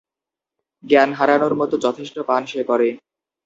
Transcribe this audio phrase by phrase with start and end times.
[0.83, 2.87] জ্ঞান হারানোর মত যথেষ্ট পান সে করে।